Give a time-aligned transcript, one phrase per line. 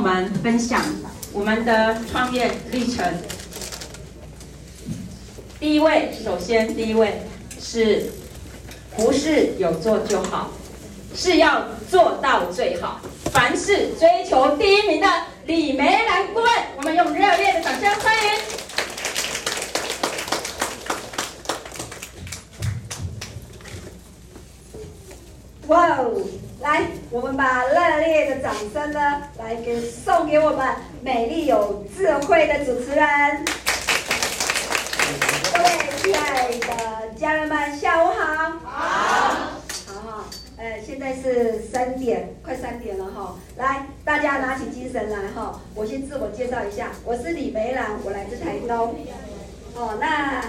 [0.00, 0.82] 我们分享
[1.30, 3.04] 我们的创业历程。
[5.58, 7.20] 第一位，首先第一位
[7.60, 8.10] 是，
[8.96, 10.52] 不是有做就好，
[11.14, 12.98] 是要做到最好，
[13.30, 15.06] 凡事追求第一名的
[15.44, 18.30] 李梅兰顾问，我们用热烈的掌声欢迎。
[25.66, 26.22] 哇哦！
[26.70, 30.64] 来，我们把热烈的掌声呢，来给送给我们
[31.02, 33.44] 美丽有智慧的主持人。
[35.52, 35.68] 各位
[36.00, 38.52] 亲爱的家人们，下午好。
[38.62, 38.78] 好。
[39.88, 40.24] 好好，
[40.58, 43.34] 呃，现在是三点，快三点了哈。
[43.56, 45.60] 来，大家拿起精神来哈。
[45.74, 48.94] 我先自我介绍一下，我是李梅兰，我来自台东。
[49.74, 50.40] 哦，那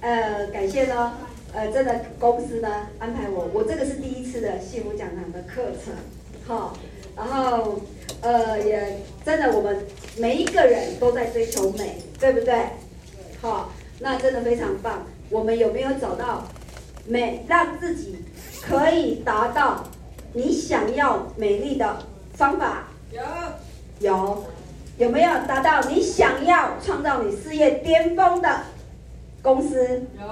[0.00, 1.12] 呃，感谢呢，
[1.52, 5.94] 呃，真的公司呢安排我，我这个是第一次的幸福讲堂的课程，
[6.46, 6.72] 哈。
[7.16, 7.80] 然后
[8.20, 9.86] 呃，也真的我们
[10.18, 12.54] 每一个人都在追求美，对不对？
[13.40, 13.70] 好。
[13.98, 15.06] 那真的非常棒。
[15.30, 16.44] 我们有没有找到
[17.06, 18.22] 美，让自己
[18.60, 19.84] 可以达到
[20.34, 21.96] 你想要美丽的
[22.34, 22.88] 方法？
[23.10, 23.22] 有，
[24.00, 24.44] 有，
[24.98, 28.60] 有没有达到你想要创造你事业巅峰的
[29.40, 30.02] 公司？
[30.20, 30.26] 有，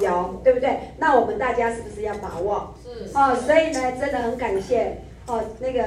[0.00, 0.78] 有，对不对？
[0.98, 2.74] 那我们大家是不是要把握？
[2.82, 3.10] 是。
[3.14, 5.82] 哦，所以呢，真的很感谢哦，那个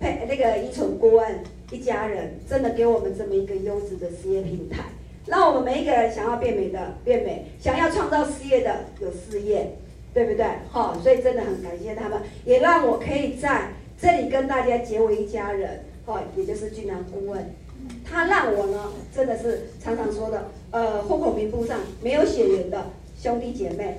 [0.00, 4.84] 配那个依纯顾问一家人，真的给我们这么一个优质的事业平台。
[5.26, 9.76] 让我们每一个人想要变美的变美，想要创造事业的有事业，
[10.14, 10.46] 对不对？
[10.70, 13.68] 好、哦，所以真的很感谢他们，也让我可以在
[14.00, 15.84] 这里跟大家结为一家人。
[16.06, 17.54] 哦，也就是俊男顾问，
[18.02, 22.82] 他让我呢真的是常常说的，呃，户口名簿上没有血缘的
[23.20, 23.98] 兄弟姐妹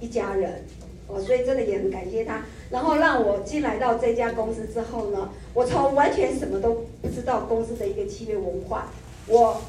[0.00, 0.64] 一家人。
[1.06, 8.88] 哦，所以真的也很感谢他，然后让我进来到这家公司之后呢，我从完全什么都不知道公司的一个企业文化，
[9.28, 9.60] 我。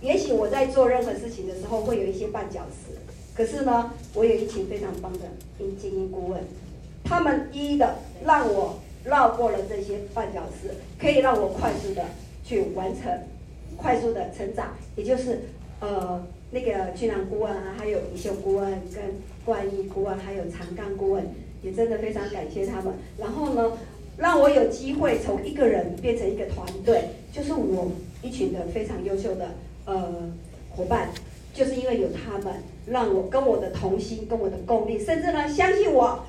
[0.00, 2.96] 也许我在做任何事情的时候会有一些绊脚石，
[3.34, 5.18] 可是呢，我有一群非常棒的
[5.58, 6.40] 精英顾问，
[7.02, 12.04] 他们一一的让我绕过了这些绊脚石，可以让我快速的
[12.44, 13.12] 去完成，
[13.76, 14.68] 快速的成长。
[14.94, 15.40] 也就是
[15.80, 19.02] 呃那个俊男顾问啊，还有宜秀顾问跟
[19.44, 21.24] 冠毅顾问，还有长刚顾问，
[21.62, 22.94] 也真的非常感谢他们。
[23.18, 23.72] 然后呢，
[24.16, 27.90] 让我有机会从一个人变成一个团队，就是我
[28.22, 29.54] 一群的非常优秀的。
[29.84, 30.30] 呃，
[30.68, 31.08] 伙伴，
[31.54, 36.26] 就是因为有他们，让我跟我的同心，跟我的共力，甚至呢相信我，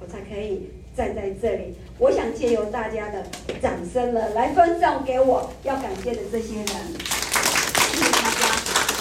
[0.00, 1.74] 我才可以站在这里。
[1.98, 3.26] 我想借由大家的
[3.60, 6.66] 掌声呢，来分享给我要感谢的这些人。
[6.66, 8.46] 谢谢大家。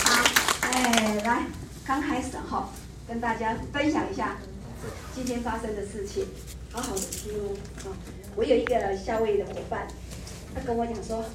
[0.03, 0.26] 好，
[0.64, 1.44] 哎，来，
[1.88, 2.69] 刚开始哈，
[3.08, 4.36] 跟大家分享一下
[5.16, 6.25] 今天发生的事情，
[6.74, 7.56] 好好的听哦。
[7.86, 7.96] 啊，
[8.36, 9.88] 我有一个夏威夷的伙伴，
[10.53, 11.25] 他跟我讲说，啊、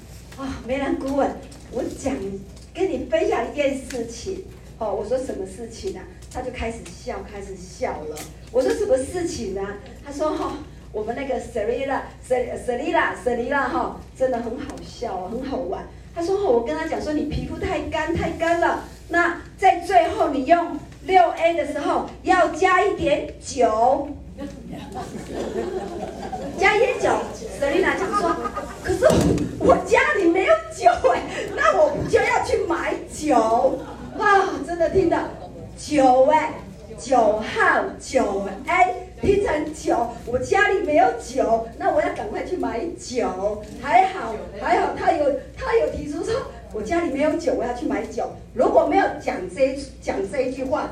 [0.41, 1.35] 哦，梅兰顾问，
[1.71, 2.15] 我讲。
[2.75, 4.45] 跟你分享一件事情，
[4.79, 6.01] 哦，我说什么事情呢？
[6.31, 8.19] 他就开始笑，开始笑了。
[8.53, 9.63] 我说什么事情呢？
[10.05, 10.59] 他说哈，
[10.93, 15.87] 我们那个 Selina，Selina，Selina 哈，真的很好笑，很好玩。
[16.15, 24.09] 他说我跟他讲说，你皮肤太干太干了，那在最后你用六 A 的时候要加一点酒，
[26.59, 27.11] 加一点酒。
[27.61, 28.37] Selina 讲说，
[28.83, 29.07] 可是
[29.59, 31.23] 我家里没有酒哎，
[31.57, 33.79] 那我就要去买酒
[34.19, 34.61] 啊！
[34.67, 35.19] 真的听到
[35.79, 36.53] 酒哎，
[36.99, 43.63] 九号九 A 拼成酒，我家里没有酒，那我要赶快去买酒。
[43.81, 46.35] 还好还好，他有他有提出说，
[46.73, 48.31] 我家里没有酒，我要去买酒。
[48.55, 50.91] 如果没有讲这讲这一句话，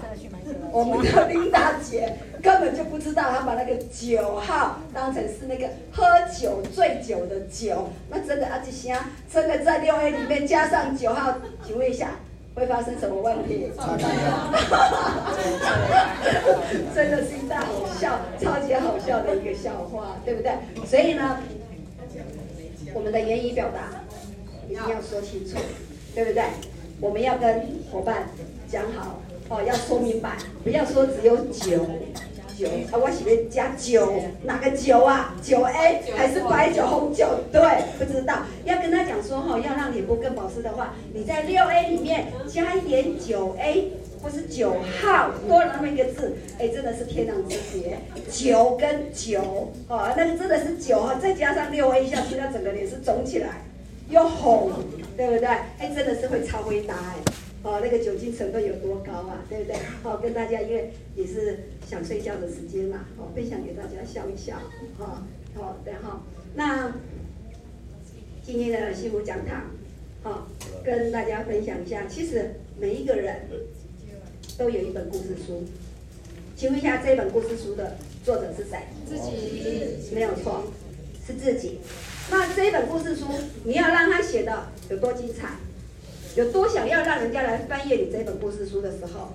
[0.70, 8.96] 我们的琳大姐根本就不知道，她把那个九号当成是那个喝酒醉酒的酒，那真的啊，这些
[9.32, 11.34] 真的在六 A 里面加上九号，
[11.66, 12.12] 请问一下
[12.54, 13.70] 会发生什么问题？
[16.94, 17.66] 真的是一大好
[18.00, 20.52] 笑，超级好笑的一个笑话，对不对？
[20.86, 21.38] 所以呢，
[22.94, 23.90] 我们的言语表达
[24.68, 25.56] 一定要说清楚，
[26.14, 26.42] 对不对？
[27.00, 28.28] 我们要跟伙伴
[28.68, 29.20] 讲好。
[29.50, 31.86] 哦，要说明白，不要说只有酒，
[32.56, 34.10] 酒啊，我喜欢加酒，
[34.44, 35.36] 哪个酒啊？
[35.42, 37.26] 酒 A 还是白酒、红酒？
[37.52, 37.60] 对，
[37.98, 38.38] 不知道。
[38.64, 47.98] 要跟他讲说哈，要让脸部更保湿的话，你在六 A 里面加一点九 A 或是九号，多了那么一个字，哎，真的是天壤之别。
[48.30, 53.62] 九跟九，哦，那个真的是九哈，再加上六 A 下去，那整个脸是肿起来，
[54.08, 54.70] 又红，
[55.16, 55.46] 对不对？
[55.46, 57.16] 哎，真的是会超会搭哎。
[57.62, 59.42] 哦，那个酒精成分有多高啊？
[59.48, 59.76] 对不对？
[60.02, 64.56] 哦，跟大家因为也是想睡觉的时间嘛，哦，分享给大家笑一笑，
[64.98, 65.22] 好，
[65.54, 66.22] 好，对哈。
[66.54, 66.92] 那
[68.44, 69.70] 今天的幸福讲堂，
[70.22, 70.46] 好，
[70.84, 73.48] 跟大家分享一下，其实每一个人
[74.58, 75.64] 都有一本故事书。
[76.54, 78.78] 请问一下，这本故事书的作者是谁？
[79.06, 80.14] 自己。
[80.14, 80.64] 没有错，
[81.26, 81.80] 是自己。
[82.30, 83.26] 那这一本故事书，
[83.64, 85.56] 你要让他写的有多精彩，
[86.36, 89.34] 有多想要让人家来翻阅你这本故事书的时候，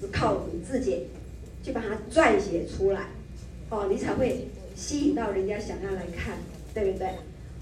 [0.00, 1.08] 是靠你自己
[1.62, 3.08] 去把它撰写出来，
[3.68, 6.38] 哦，你才会吸引到人家想要来看，
[6.72, 7.08] 对不对？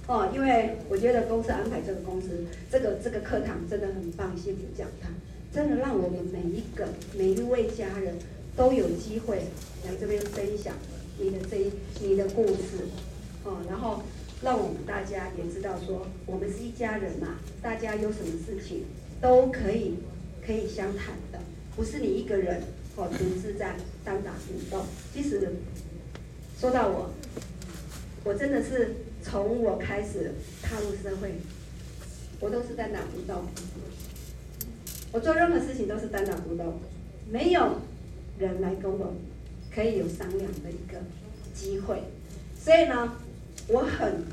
[0.06, 5.10] 哦，因为我觉得公司安排这个公司，这个这个课堂真的很棒，幸福讲堂，
[5.52, 6.86] 真的让我们每一个
[7.16, 8.14] 每一位家人
[8.54, 9.38] 都有机会
[9.86, 10.74] 来这边分享
[11.18, 11.70] 你的这一
[12.00, 12.84] 你的故事。
[13.42, 14.02] 哦，然后
[14.42, 18.84] 让我们大家也知道说，我们是一家人嘛，大家有什么事情
[19.20, 19.94] 都可以
[20.46, 21.38] 可以相谈的，
[21.74, 22.62] 不是你一个人
[22.96, 24.84] 哦独自在单打独斗。
[25.14, 25.52] 其实
[26.58, 27.10] 说到我，
[28.24, 30.32] 我真的是从我开始
[30.62, 31.32] 踏入社会，
[32.40, 33.42] 我都是单打独斗，
[35.12, 36.78] 我做任何事情都是单打独斗，
[37.30, 37.80] 没有
[38.38, 39.14] 人来跟我
[39.74, 40.98] 可以有商量的一个
[41.54, 42.02] 机会，
[42.62, 43.16] 所以呢。
[43.68, 44.24] 我很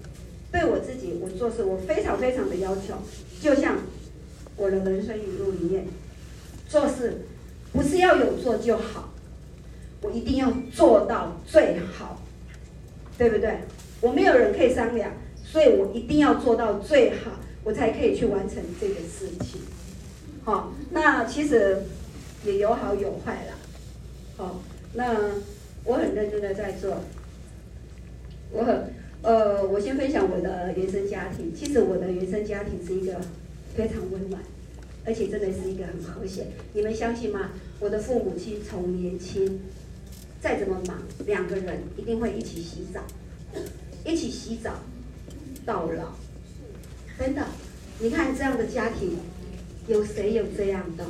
[0.52, 2.96] 对我自己，我做事我非常非常的要求，
[3.42, 3.78] 就像
[4.56, 5.86] 我的人生语录里面，
[6.68, 7.22] 做事
[7.72, 9.14] 不是要有做就好，
[10.02, 12.22] 我一定要做到最好，
[13.18, 13.60] 对不对？
[14.02, 15.12] 我没有人可以商量，
[15.44, 17.32] 所以我一定要做到最好，
[17.64, 19.62] 我才可以去完成这个事情。
[20.44, 21.84] 好，那其实
[22.46, 23.54] 也有好有坏啦。
[24.38, 24.62] 好，
[24.94, 25.14] 那
[25.84, 26.98] 我很认真的在做，
[28.52, 28.94] 我很。
[29.24, 31.54] 呃，我先分享我的原生家庭。
[31.54, 33.20] 其实我的原生家庭是一个
[33.76, 34.42] 非常温暖，
[35.06, 36.48] 而且真的是一个很和谐。
[36.74, 37.52] 你们相信吗？
[37.80, 39.60] 我的父母亲从年轻，
[40.40, 43.02] 再怎么忙，两个人一定会一起洗澡，
[44.06, 44.80] 一起洗澡
[45.66, 46.16] 到老。
[47.20, 47.46] 真的，
[48.00, 49.18] 你看这样的家庭，
[49.88, 51.06] 有谁有这样的？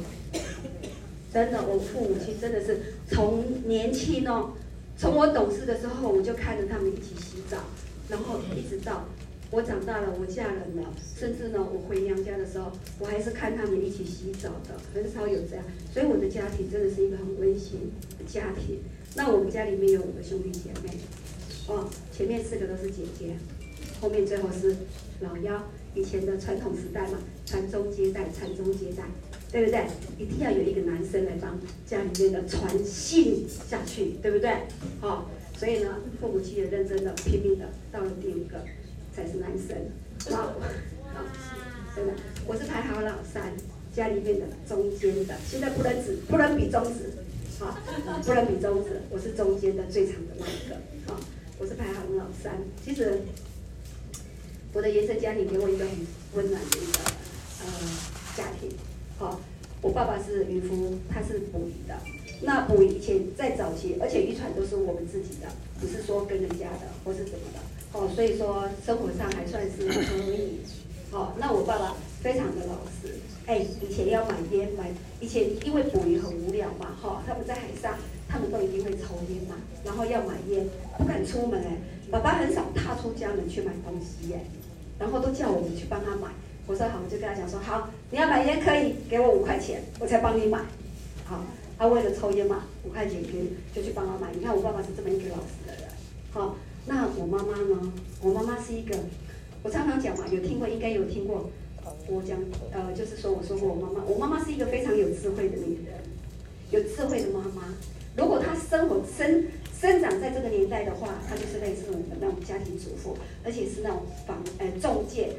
[1.34, 4.54] 真的，我父母亲真的是从年轻哦，
[4.98, 7.58] 从我懂事的时候，我就看着他们一起洗澡。
[8.10, 9.06] 然后一直到
[9.50, 15.64] 我长大了，我嫁人了，甚至呢，我回娘家的时候，我还是看他们一起洗澡的，很少有这样。
[15.94, 18.80] 所以我的家庭真的是一个很温馨的家庭。
[19.16, 20.98] 那我们家里面有五个兄弟姐妹，
[21.68, 23.36] 哦，前面四个都是姐姐，
[24.02, 24.76] 后面最后是
[25.22, 25.64] 老幺。
[25.96, 29.04] 以前的传统时代嘛，传宗接代，传宗接代，
[29.52, 29.88] 对不对？
[30.20, 34.52] 一定要有一个男生来帮家里面的传信下去，对不对？
[35.00, 35.26] 好、哦。
[35.58, 38.64] 所以呢，父母亲也认真的、拼命的，到了第五个
[39.12, 39.76] 才是男生。
[40.32, 40.54] 哇，
[41.14, 41.24] 好，
[41.96, 42.14] 真的，
[42.46, 43.52] 我是排行老三，
[43.92, 47.12] 家里面的中间的，现在不能指，不能比中指，
[47.60, 47.76] 好，
[48.24, 50.76] 不能比中指，我是中间的最长的那一个，
[51.08, 51.20] 好，
[51.58, 52.54] 我是排行老三。
[52.86, 53.22] 其实
[54.74, 55.96] 我的原生家庭给我一个很
[56.36, 57.00] 温暖的一个
[57.66, 57.72] 呃
[58.36, 58.70] 家庭，
[59.18, 59.42] 好，
[59.82, 62.00] 我爸爸是渔夫，他是捕鱼的。
[62.42, 65.48] 那捕以前在早期，而且渔船都是我们自己的，
[65.80, 67.60] 不是说跟人家的或是怎么的，
[67.98, 70.60] 哦，所以说生活上还算是可以。
[71.10, 74.92] 哦，那我爸爸非常的老实，哎，以前要买烟买，
[75.22, 77.96] 以前因为捕鱼很无聊嘛，哈、哦，他们在海上，
[78.28, 79.56] 他们都一定会抽烟嘛，
[79.86, 80.68] 然后要买烟，
[80.98, 81.78] 不敢出门哎，
[82.12, 84.44] 爸爸很少踏出家门去买东西哎，
[85.00, 86.28] 然后都叫我们去帮他买，
[86.68, 90.60] 我说好，我就跟他讲说好，你要买烟可以给我五块钱，我才帮你买，
[91.26, 91.42] 好。
[91.78, 94.32] 他为了抽烟嘛，五块钱一根就去帮他买。
[94.34, 95.90] 你看我爸爸是这么一个老实的人，
[96.32, 96.56] 好，
[96.86, 97.94] 那我妈妈呢？
[98.22, 98.98] 我妈妈是一个，
[99.64, 101.50] 我常常讲嘛，有听过应该有听过。
[102.10, 102.38] 我讲
[102.72, 105.96] 呃，就是说我说过我妈妈，我妈妈是一个非常有智慧的女人，
[106.72, 107.74] 有智慧的妈妈。
[108.16, 109.46] 如果她生活生
[109.80, 115.30] 生长在这个年代的话，她就是类似我们那种家庭主妇，而且是那种房呃中介、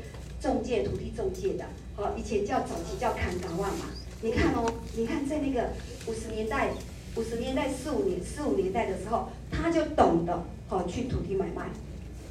[0.40, 1.64] 中介土地中介的。
[1.97, 3.87] 好，以前叫早期叫砍高万嘛。
[4.20, 5.70] 你看哦，你看在那个
[6.08, 6.70] 五十年代，
[7.14, 11.68] 五十年代四五年四五年代的时候，他就懂得哦去土地买卖，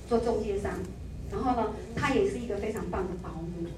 [0.09, 0.73] 做中介商，
[1.31, 3.69] 然后呢，他也是一个非常棒的保姆，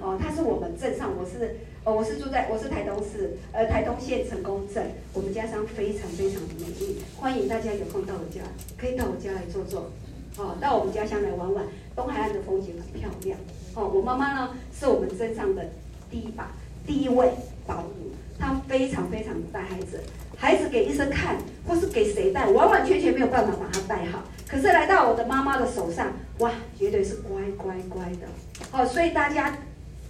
[0.00, 8.42] 哦，他是我们镇上，我是哦我是住在我是台东市呃台东县成功镇，我们家乡非常非常的美丽，欢迎大家有空到我家，
[8.76, 9.92] 可以到我家来坐坐，
[10.36, 13.38] 哦到我们家乡来玩玩，东海岸的风景很漂亮，
[13.76, 15.70] 哦我妈妈呢是我们镇上的
[16.10, 16.50] 第一把。
[16.86, 17.28] 第一位
[17.66, 20.00] 保姆，她非常非常的带孩子，
[20.36, 24.22] 孩子给医生看或是给谁带，完完全全没有办法把他带好。
[24.46, 28.28] 可是来到我的妈妈的手上，哇，绝对是乖乖乖的。
[28.70, 29.58] 好，所以大家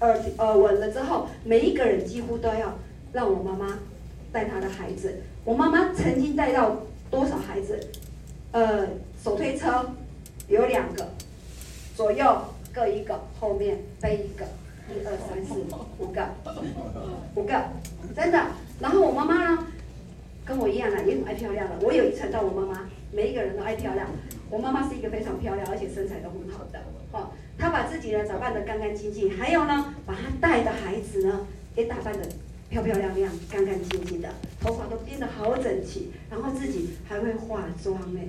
[0.01, 2.79] 耳耳闻了之后，每一个人几乎都要
[3.13, 3.79] 让我妈妈
[4.31, 5.23] 带他的孩子。
[5.45, 7.81] 我妈妈曾经带到多少孩子？
[8.53, 8.87] 呃，
[9.23, 9.91] 手推车
[10.49, 11.09] 有两个
[11.97, 12.37] 左右。
[12.75, 14.45] 各一个，后面背一个，
[14.89, 15.65] 一二三四
[15.99, 16.29] 五个，
[17.35, 17.65] 五个，
[18.15, 18.47] 真的。
[18.81, 19.67] 然后我妈妈呢，
[20.45, 21.77] 跟我一样的，也很爱漂亮的。
[21.81, 24.07] 我有遗传到我妈妈，每一个人都爱漂亮。
[24.49, 26.79] 我妈妈是一个非常漂亮，而且身材都很好的。
[27.11, 32.29] 哦，她把自己呢打扮得干干净净，还有呢，把她带的孩子呢也打扮得
[32.71, 34.29] 漂漂亮亮、干干净净的，
[34.61, 38.21] 头发都编得好整齐，然后自己还会化妆呢。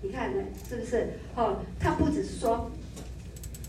[0.00, 1.08] 你看呢，是不是？
[1.34, 2.70] 哦，她不只是说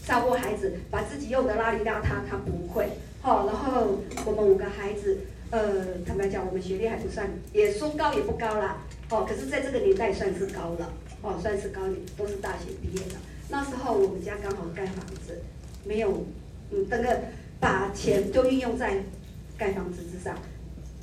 [0.05, 2.89] 照顾孩子，把自己用的邋里邋遢，他不会。
[3.23, 5.19] 哦，然后我们五个孩子。
[5.51, 8.77] 呃，坦白讲，我们学历还不算，也说高也不高啦。
[9.11, 11.81] 哦，可是在这个年代算是高了，哦，算是高，
[12.17, 13.15] 都是大学毕业的。
[13.47, 15.39] 那时候我们家刚好盖房子，
[15.85, 16.25] 没有，
[16.71, 17.21] 嗯，那个
[17.59, 18.97] 把钱就运用在
[19.55, 20.35] 盖房子之上。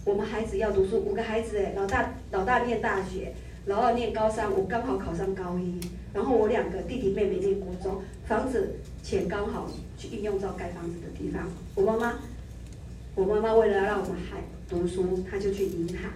[0.05, 3.33] 我们孩子要读书，五个孩子哎，老大老大念大学，
[3.67, 5.81] 老二念高三，我刚好考上高一，
[6.13, 11.49] 然后我两个弟弟妹妹念国中，房子钱刚好去运用到盖房子的地方。
[11.75, 12.15] 我妈妈。
[13.15, 16.13] 我妈妈为了要让我们孩读书，她就去银行，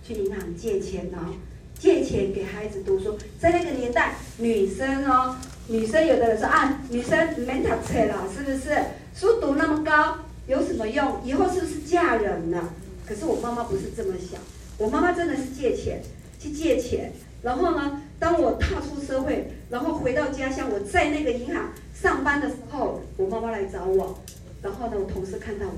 [0.00, 1.34] 去银行借钱哦，
[1.76, 3.18] 借钱给孩子读书。
[3.36, 5.34] 在那个年代，女生哦，
[5.66, 8.76] 女生有的人说啊，女生没读册了，是不是？
[9.12, 11.20] 书读那么高有什么用？
[11.24, 12.72] 以后是不是嫁人了？
[13.04, 14.40] 可是我妈妈不是这么想，
[14.78, 16.00] 我妈妈真的是借钱，
[16.38, 17.12] 去借钱。
[17.42, 24.18] 然后呢，当我踏出社会，然后回到家乡，我在那个银行上班的时候，我妈妈来找我，
[24.62, 25.72] 然后呢，我同事看到我。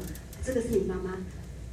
[0.45, 1.17] 这个是你妈妈，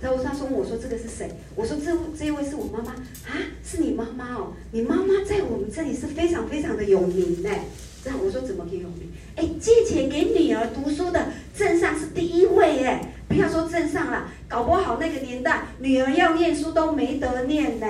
[0.02, 1.30] 然后他说我说这个是谁？
[1.56, 7.66] 我说这这一位是我妈妈啊，是你妈妈哦，你妈妈在我们这里是非常非常的有名哎。
[8.04, 9.10] 这样我说怎么可以有名？
[9.36, 17.88] 哎，借钱给女儿读书的镇上是第一位哎，不要说镇上了，搞不好那个年代女儿要念书都没得念呢，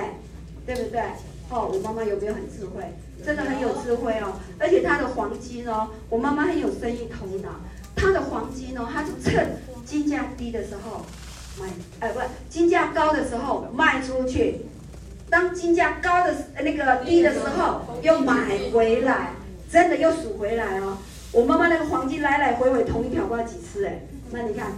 [0.64, 1.02] 对不对？
[1.48, 2.82] 哦，我妈妈有没有很智慧？
[3.24, 7.48] 真的很有智慧哦，而且她的黄金哦，我妈妈很有生意头脑，
[7.94, 9.56] 她的黄金哦，她就趁。
[9.86, 11.06] 金价低的时候
[11.60, 11.68] 买，
[12.00, 12.18] 哎，不
[12.50, 14.62] 金价高的时候卖出去，
[15.30, 19.30] 当金价高的那个低的时候又买回来，
[19.70, 20.98] 真的又数回来哦。
[21.30, 24.00] 我妈妈那个黄金来来回回同一条不知道几次哎，
[24.32, 24.72] 那你看，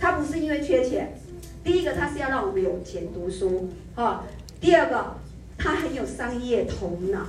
[0.00, 1.16] 她不是因为缺钱，
[1.62, 4.24] 第一个她是要让我们有钱读书啊，
[4.60, 5.18] 第二个
[5.58, 7.26] 他很有商业头脑，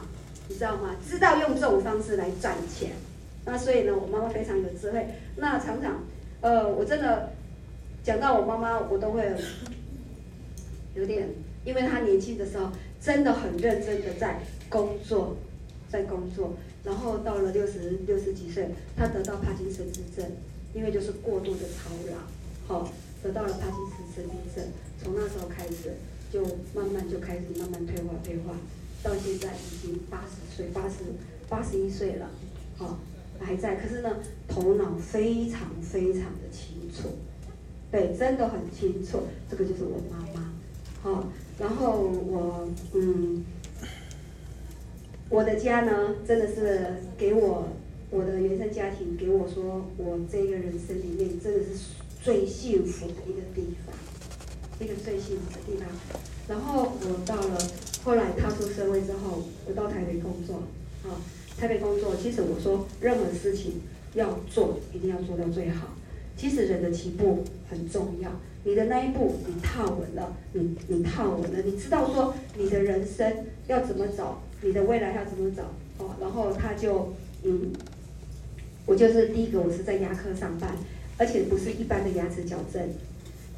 [0.47, 0.95] 你知道吗？
[1.05, 2.91] 知道用这种方式来赚钱，
[3.43, 5.05] 那所以呢，我妈妈非常有智慧，
[5.35, 6.03] 那常常。
[6.41, 7.33] 呃，我真的
[8.01, 9.29] 讲到我妈妈，我都会
[10.95, 11.27] 有点，
[11.65, 12.71] 因为她年轻的时候
[13.01, 15.35] 真的很认真的在工作，
[15.89, 20.25] 在工作，然后到了六十六十几岁，她得到帕金森氏症，
[20.73, 22.15] 因为就是过度的操劳，
[22.67, 22.89] 好、哦，
[23.21, 23.75] 得到了帕金
[24.15, 24.65] 森氏症，
[25.03, 25.93] 从那时候开始
[26.31, 26.43] 就
[26.73, 28.55] 慢慢就开始慢慢退化退化，
[29.01, 30.95] 到现在已经八十岁，八十
[31.47, 32.29] 八十一岁了，
[32.77, 32.99] 好、
[33.39, 34.17] 还在，可是呢，
[34.47, 37.09] 头脑非常非常的清楚，
[37.91, 39.23] 对，真的很清楚。
[39.49, 40.53] 这个就是我妈妈，
[41.01, 43.43] 好，然后我，嗯，
[45.29, 47.69] 我的家呢，真的是给我
[48.11, 51.71] 我的原生家庭给我说，我这个人生里面真的是
[52.21, 53.95] 最幸福的一个地方，
[54.79, 55.87] 一个最幸福的地方。
[56.47, 57.57] 然后我到了
[58.03, 60.63] 后来踏出社会之后，我到台北工作，
[61.03, 61.21] 啊。
[61.59, 63.81] 台北工作，其实我说任何事情
[64.13, 65.89] 要做，一定要做到最好。
[66.37, 68.31] 其实人的起步很重要，
[68.63, 75.63] 你的那一步你踏稳了，你你踏稳了，你知道说你的人生要怎么走，你的未来要怎么走
[75.97, 76.15] 哦。
[76.21, 77.73] 然后他就嗯，
[78.85, 80.73] 我就是第一个，我是在牙科上班，
[81.17, 82.81] 而且不是一般的牙齿矫正，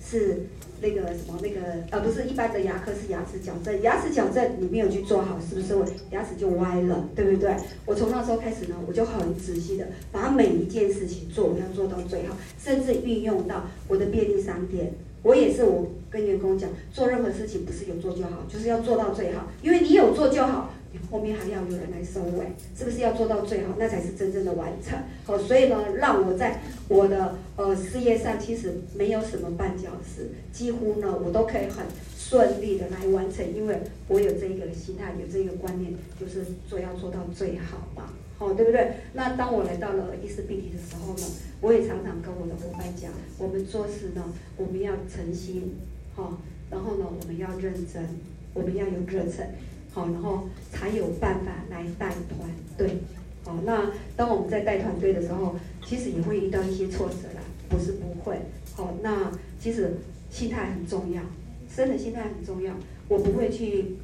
[0.03, 0.47] 是。
[0.83, 7.55] 那个什么那个呃不是一般的牙科是牙齿矫正，牙齿矫正你没有去做好，是不是我牙齿就歪了，对不对？
[7.85, 14.91] 我从那时候开始呢，我就很仔细的把每一件事情做，要做到最好，甚至运用到我的便利商店。
[15.21, 20.73] 我也是我跟员工讲，做任何事情不是有做就好，就是要做到最好，因为你有做就好。
[21.09, 23.75] 后面还要有人来收尾，是不是要做到最好？
[23.77, 24.97] 那才是真正的完成。
[25.25, 31.85] 好，所以呢，让我在我的呃事业上，其实没有什么绊脚石，几乎呢，我都可以很
[32.17, 38.91] 顺利的来完成，因为我有这一个心态，有这一个观念，就是做要做到最好嘛，好，对不对？
[39.13, 41.23] 那当我来到了伊丝碧媞的时候呢，
[41.61, 44.23] 我也常常跟我的伙伴讲，我们做事呢，
[44.57, 45.75] 我们要诚心，
[46.15, 46.37] 好，
[46.69, 48.03] 然后呢，我们要认真，
[48.53, 49.47] 我们要有热忱。
[49.93, 52.97] 好，然后才有办法来带团队。
[53.43, 55.55] 好，那当我们在带团队的时候，
[55.85, 58.37] 其实也会遇到一些挫折啦，不是不会。
[58.75, 59.93] 好，那其实
[60.29, 61.21] 心态很重要，
[61.75, 62.73] 真的心态很重要。
[63.09, 63.97] 我不会去，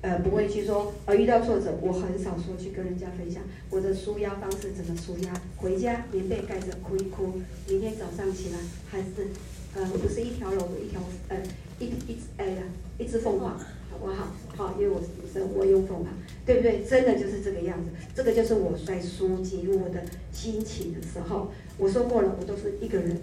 [0.00, 5.32] 呃，不会去说，呃，遇到挫折，我很少说去跟人家分享我的舒压方式怎么舒压。
[5.56, 7.34] 回家棉被盖着哭一哭，
[7.68, 8.58] 明天早上起来
[8.90, 9.28] 还是，
[9.74, 11.36] 呃，不是一条龙一条，呃，
[11.78, 12.62] 一一只哎呀，
[12.98, 13.56] 一只凤凰，
[13.94, 14.32] 好不好？
[14.56, 16.06] 好，因为我是女生，我用凤凰，
[16.44, 16.82] 对不对？
[16.84, 21.52] 真的就是这个样子，这个就是我在抒解我的心情的时候。
[21.78, 23.20] 我说过了，我都是一个人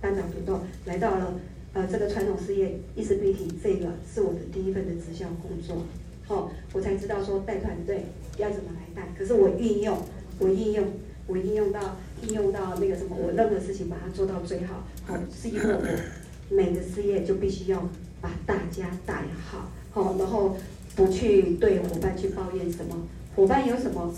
[0.00, 1.34] 单打独斗来到了，
[1.74, 5.84] 呃，这个传统事业意识 BT，这个是我的第一份的直销工作。
[6.28, 8.06] 哦，我才知道说带团队
[8.38, 9.98] 要怎么来带，可是我运用，
[10.38, 10.86] 我运用，
[11.26, 14.84] 我应用到应用到那个什么，我任何事情把它做到最好。
[15.06, 15.82] 好，是因为我
[16.50, 17.88] 每个事业就必须要
[18.20, 20.56] 把大家带好，好，然后
[20.96, 24.12] 不去对伙伴去抱怨什么，伙伴有什么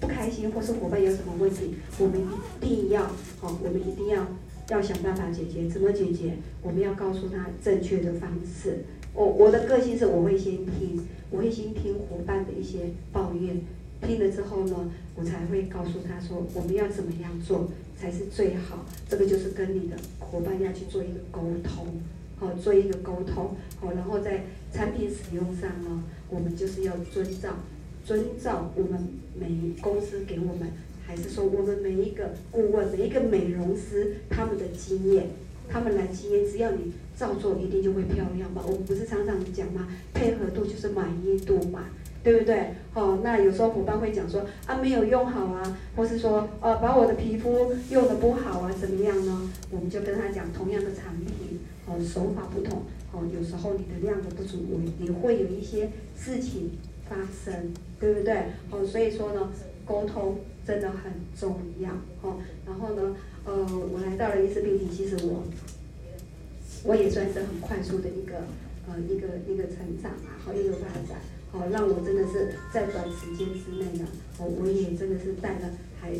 [0.00, 2.20] 不开心，或是伙伴有什么问题，我们
[2.60, 3.04] 一定要，
[3.40, 4.26] 好，我们一定要
[4.70, 6.32] 要想办法解决，怎么解决？
[6.62, 8.84] 我们要告诉他正确的方式。
[9.14, 11.06] 我我的个性是我会先听。
[11.30, 13.60] 我会先听伙伴的一些抱怨，
[14.00, 18.84] 听了之后呢，我才会告诉他说，我们要怎么样做才是最好。
[19.08, 21.86] 这个就是跟你的伙伴要去做一个沟通，
[22.44, 27.50] 哦，做一个沟通，好，然后在产品使用上呢，我们就是要遵照，
[28.04, 29.48] 遵照我们每
[29.80, 30.70] 公司给我们，
[31.06, 35.28] 还是说我们每一个顾问、每一个美容师他们的经验。
[35.66, 38.62] 他们来经验，只要你照做，一定就会漂亮嘛。
[38.66, 39.88] 我们不是常常讲嘛？
[40.12, 41.86] 配合度就是满意度嘛，
[42.22, 42.74] 对不对？
[42.92, 49.50] 哦，那有时候伙伴会讲说啊，没有用好啊，或是说啊，把我的皮肤用的不好啊，怎么样呢？
[49.70, 51.43] 我们就跟他讲，同样的产品，
[51.86, 54.58] 哦，手法不同，哦，有时候你的量的不足，
[54.98, 56.70] 你会有一些事情
[57.08, 58.34] 发生，对不对？
[58.70, 59.50] 哦，所以说呢，
[59.84, 61.90] 沟通真的很重要，
[62.22, 63.16] 哦，然后呢。
[63.46, 63.52] 呃，
[63.92, 65.44] 我来到了伊思碧媞，其实我
[66.82, 68.36] 我也算是很快速的一个
[68.88, 71.20] 呃一个一个成长啊，好一个发展，
[71.52, 74.06] 好让我真的是在短时间之内呢，
[74.38, 75.68] 哦我也真的是带了
[76.00, 76.10] 还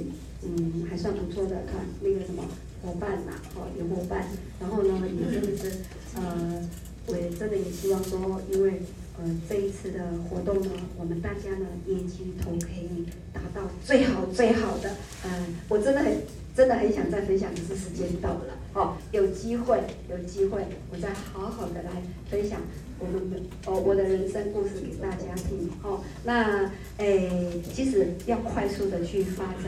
[0.43, 2.45] 嗯还算不错的团那个什么
[2.85, 4.27] 伙伴呐，好有伙伴，
[4.61, 5.79] 然后呢也真的是
[6.17, 6.69] 呃
[7.07, 8.83] 我也真的也希望说，因为
[9.19, 14.91] 呃这一次的活动呢，我们大家呢业绩都可以达到最好最好的，
[15.25, 16.19] 嗯、呃，我真的很。
[16.57, 21.91] 真的很想再分享，可是时间到了，哦，有机会，有机会，我再好好的来
[22.31, 22.61] 分享
[23.01, 29.65] 我们的哦我的人生故事给大家听，哦，那诶，其实要快速的去发展，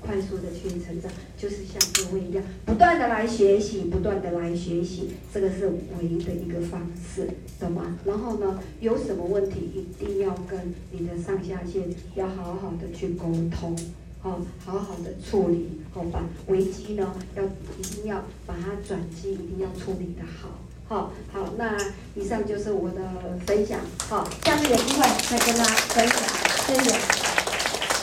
[0.00, 7.98] 快速的去成长，就是像各位一样，不断的来学习，不断的来学习，这个是唯一的一个方式，懂吗？
[8.04, 11.82] 然后呢，有什么问题一定要跟你的上下线
[12.14, 13.76] 要好好的去沟通。
[14.22, 16.24] 好，好好的处理，好吧？
[16.48, 20.58] 危机呢，要一定要把它转机，一定要处理得好。
[20.86, 21.74] 好，好，那
[22.14, 23.80] 以上就是我的分享。
[24.08, 26.16] 好，下次有机会再跟大家分享。
[26.66, 27.29] 谢谢。